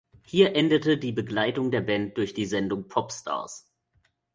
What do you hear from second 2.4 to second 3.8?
Sendung "Popstars".